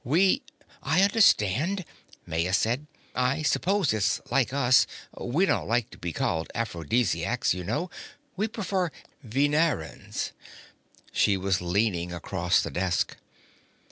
We" 0.03 0.41
"I 0.97 1.03
understand," 1.03 1.85
Maya 2.25 2.53
said. 2.53 2.87
"I 3.13 3.43
suppose 3.43 3.93
it's 3.93 4.19
like 4.31 4.51
us. 4.51 4.87
We 5.15 5.45
don't 5.45 5.67
like 5.67 5.91
to 5.91 5.99
be 5.99 6.11
called 6.11 6.49
Aphrodisiacs, 6.55 7.53
you 7.53 7.63
know. 7.63 7.91
We 8.35 8.47
prefer 8.47 8.89
Venerans." 9.23 10.31
She 11.11 11.37
was 11.37 11.61
leaning 11.61 12.11
across 12.13 12.63
the 12.63 12.71
desk. 12.71 13.15